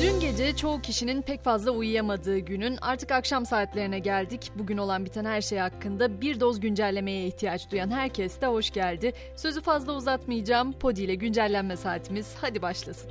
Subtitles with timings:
[0.00, 4.50] Dün gece çoğu kişinin pek fazla uyuyamadığı günün artık akşam saatlerine geldik.
[4.54, 9.12] Bugün olan biten her şey hakkında bir doz güncellemeye ihtiyaç duyan herkes de hoş geldi.
[9.36, 10.72] Sözü fazla uzatmayacağım.
[10.72, 13.10] Podi ile güncellenme saatimiz hadi başlasın.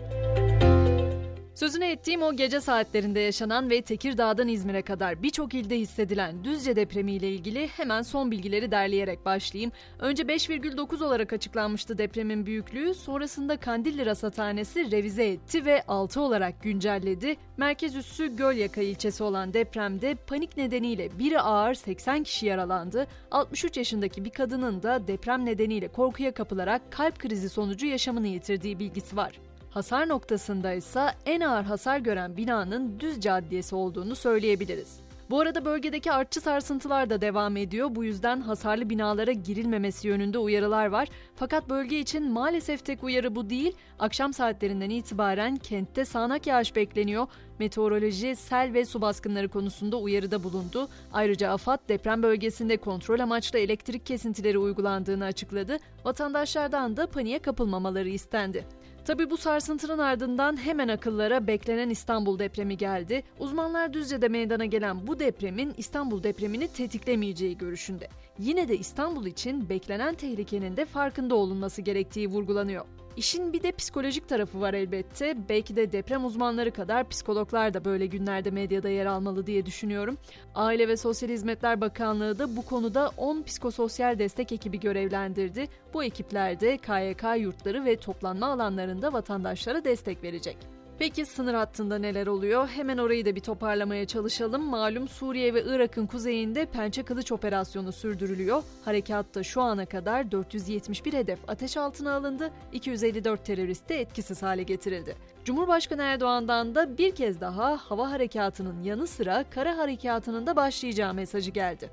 [1.56, 7.30] Sözüne ettiğim o gece saatlerinde yaşanan ve Tekirdağ'dan İzmir'e kadar birçok ilde hissedilen Düzce depremiyle
[7.30, 9.72] ilgili hemen son bilgileri derleyerek başlayayım.
[10.00, 17.36] Önce 5,9 olarak açıklanmıştı depremin büyüklüğü, sonrasında Kandilli Rasathanesi revize etti ve 6 olarak güncelledi.
[17.58, 23.08] Merkez üssü Gölyaka ilçesi olan depremde panik nedeniyle biri ağır 80 kişi yaralandı.
[23.32, 29.18] 63 yaşındaki bir kadının da deprem nedeniyle korkuya kapılarak kalp krizi sonucu yaşamını yitirdiği bilgisi
[29.18, 29.32] var.
[29.76, 35.00] Hasar noktasında ise en ağır hasar gören binanın düz caddiyesi olduğunu söyleyebiliriz.
[35.30, 37.96] Bu arada bölgedeki artçı sarsıntılar da devam ediyor.
[37.96, 41.08] Bu yüzden hasarlı binalara girilmemesi yönünde uyarılar var.
[41.36, 43.76] Fakat bölge için maalesef tek uyarı bu değil.
[44.00, 47.28] Akşam saatlerinden itibaren kentte sağanak yağış bekleniyor.
[47.60, 50.88] Meteoroloji, sel ve su baskınları konusunda uyarıda bulundu.
[51.14, 55.78] Ayrıca AFAD deprem bölgesinde kontrol amaçlı elektrik kesintileri uygulandığını açıkladı.
[56.06, 58.66] Vatandaşlardan da paniğe kapılmamaları istendi.
[59.06, 63.24] Tabi bu sarsıntının ardından hemen akıllara beklenen İstanbul depremi geldi.
[63.40, 68.08] Uzmanlar Düzce'de meydana gelen bu depremin İstanbul depremini tetiklemeyeceği görüşünde.
[68.40, 72.86] Yine de İstanbul için beklenen tehlikenin de farkında olunması gerektiği vurgulanıyor.
[73.18, 75.38] İşin bir de psikolojik tarafı var elbette.
[75.50, 80.18] Belki de deprem uzmanları kadar psikologlar da böyle günlerde medyada yer almalı diye düşünüyorum.
[80.56, 85.68] Aile ve Sosyal Hizmetler Bakanlığı da bu konuda 10 psikososyal destek ekibi görevlendirdi.
[85.94, 90.75] Bu ekipler de KYK yurtları ve toplanma alanlarında vatandaşlara destek verecek.
[91.00, 92.68] Peki sınır hattında neler oluyor?
[92.68, 94.64] Hemen orayı da bir toparlamaya çalışalım.
[94.64, 98.64] Malum Suriye ve Irak'ın kuzeyinde Pençe Kılıç operasyonu sürdürülüyor.
[98.86, 105.16] Harekatta şu ana kadar 471 hedef ateş altına alındı, 254 terörist de etkisiz hale getirildi.
[105.46, 111.52] Cumhurbaşkanı Erdoğan'dan da bir kez daha hava harekatının yanı sıra kara harekatının da başlayacağı mesajı
[111.52, 111.90] geldi.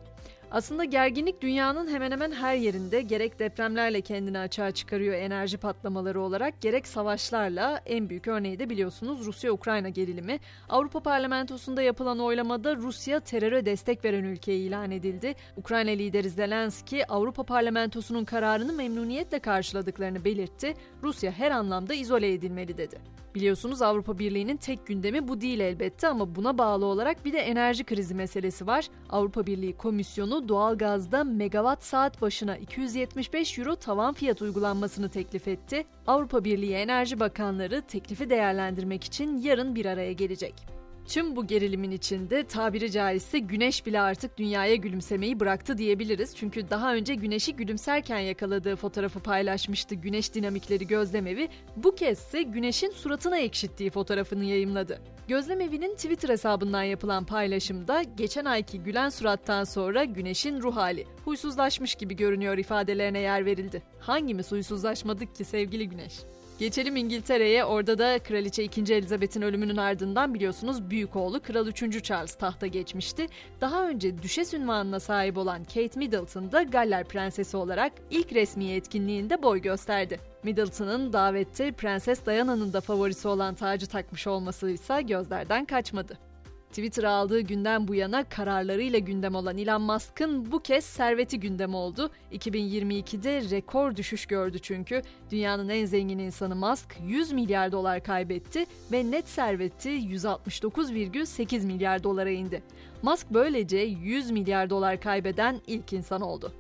[0.51, 6.61] Aslında gerginlik dünyanın hemen hemen her yerinde gerek depremlerle kendini açığa çıkarıyor enerji patlamaları olarak
[6.61, 10.41] gerek savaşlarla en büyük örneği de biliyorsunuz Rusya-Ukrayna gerilimi.
[10.69, 15.35] Avrupa Parlamentosu'nda yapılan oylamada Rusya teröre destek veren ülke ilan edildi.
[15.57, 20.75] Ukrayna lideri Zelenski Avrupa Parlamentosu'nun kararını memnuniyetle karşıladıklarını belirtti.
[21.03, 22.99] Rusya her anlamda izole edilmeli dedi.
[23.35, 27.85] Biliyorsunuz Avrupa Birliği'nin tek gündemi bu değil elbette ama buna bağlı olarak bir de enerji
[27.85, 28.89] krizi meselesi var.
[29.11, 35.85] Avrupa Birliği Komisyonu doğalgazda megawatt saat başına 275 euro tavan fiyat uygulanmasını teklif etti.
[36.07, 40.82] Avrupa Birliği Enerji Bakanları teklifi değerlendirmek için yarın bir araya gelecek.
[41.07, 46.37] Tüm bu gerilimin içinde tabiri caizse güneş bile artık dünyaya gülümsemeyi bıraktı diyebiliriz.
[46.37, 51.49] Çünkü daha önce güneşi gülümserken yakaladığı fotoğrafı paylaşmıştı Güneş Dinamikleri Gözlemevi.
[51.77, 55.01] Bu kez ise güneşin suratına ekşittiği fotoğrafını yayımladı.
[55.29, 62.17] Gözlemevi'nin Twitter hesabından yapılan paylaşımda geçen ayki gülen surattan sonra güneşin ruh hali huysuzlaşmış gibi
[62.17, 63.83] görünüyor ifadelerine yer verildi.
[64.01, 66.15] Hangimiz huysuzlaşmadık ki sevgili güneş?
[66.63, 67.65] Geçelim İngiltere'ye.
[67.65, 68.95] Orada da Kraliçe 2.
[68.95, 72.05] Elizabeth'in ölümünün ardından biliyorsunuz büyük oğlu Kral 3.
[72.05, 73.27] Charles tahta geçmişti.
[73.61, 79.43] Daha önce düşes ünvanına sahip olan Kate Middleton da Galler Prensesi olarak ilk resmi etkinliğinde
[79.43, 80.21] boy gösterdi.
[80.43, 86.32] Middleton'ın davette Prenses Diana'nın da favorisi olan tacı takmış olması ise gözlerden kaçmadı.
[86.73, 92.11] Twitter aldığı günden bu yana kararlarıyla gündem olan Elon Musk'ın bu kez serveti gündem oldu.
[92.33, 95.03] 2022'de rekor düşüş gördü çünkü.
[95.31, 102.31] Dünyanın en zengin insanı Musk 100 milyar dolar kaybetti ve net serveti 169,8 milyar dolara
[102.31, 102.63] indi.
[103.03, 106.53] Musk böylece 100 milyar dolar kaybeden ilk insan oldu.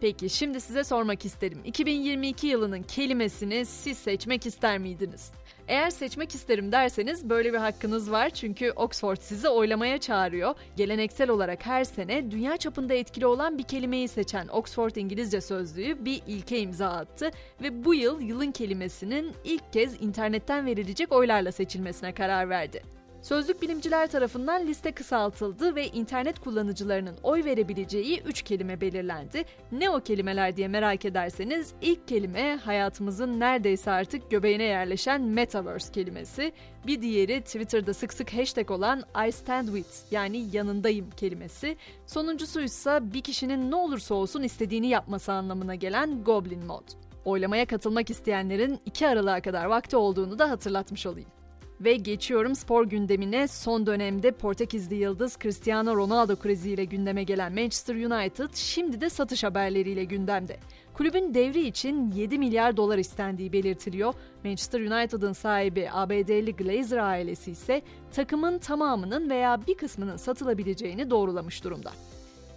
[0.00, 1.58] Peki şimdi size sormak isterim.
[1.64, 5.32] 2022 yılının kelimesini siz seçmek ister miydiniz?
[5.68, 10.54] Eğer seçmek isterim derseniz böyle bir hakkınız var çünkü Oxford sizi oylamaya çağırıyor.
[10.76, 16.22] Geleneksel olarak her sene dünya çapında etkili olan bir kelimeyi seçen Oxford İngilizce Sözlüğü bir
[16.26, 17.30] ilke imza attı
[17.62, 22.99] ve bu yıl yılın kelimesinin ilk kez internetten verilecek oylarla seçilmesine karar verdi.
[23.22, 29.44] Sözlük bilimciler tarafından liste kısaltıldı ve internet kullanıcılarının oy verebileceği 3 kelime belirlendi.
[29.72, 36.52] Ne o kelimeler diye merak ederseniz ilk kelime hayatımızın neredeyse artık göbeğine yerleşen metaverse kelimesi.
[36.86, 41.76] Bir diğeri Twitter'da sık sık hashtag olan I stand with yani yanındayım kelimesi.
[42.06, 46.88] Sonuncusu ise bir kişinin ne olursa olsun istediğini yapması anlamına gelen goblin mod.
[47.24, 51.39] Oylamaya katılmak isteyenlerin 2 Aralık'a kadar vakti olduğunu da hatırlatmış olayım.
[51.80, 53.48] Ve geçiyorum spor gündemine.
[53.48, 60.04] Son dönemde Portekizli yıldız Cristiano Ronaldo kriziyle gündeme gelen Manchester United şimdi de satış haberleriyle
[60.04, 60.56] gündemde.
[60.94, 64.14] Kulübün devri için 7 milyar dolar istendiği belirtiliyor.
[64.44, 71.90] Manchester United'ın sahibi ABD'li Glazer ailesi ise takımın tamamının veya bir kısmının satılabileceğini doğrulamış durumda.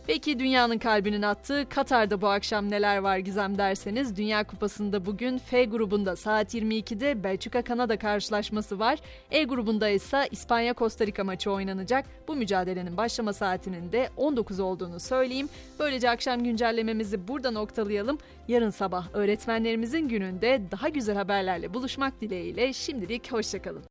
[0.08, 5.66] Peki dünyanın kalbinin attığı Katar'da bu akşam neler var Gizem derseniz Dünya Kupası'nda bugün F
[5.66, 9.00] grubunda saat 22'de Belçika-Kanada karşılaşması var.
[9.32, 12.06] E grubunda ise İspanya-Costa Rica maçı oynanacak.
[12.28, 15.50] Bu mücadelenin başlama saatinin de 19 olduğunu söyleyeyim.
[15.80, 18.18] Böylece akşam güncellememizi burada noktalayalım.
[18.48, 23.82] Yarın sabah öğretmenlerimizin gününde daha güzel haberlerle buluşmak dileğiyle şimdilik hoşçakalın.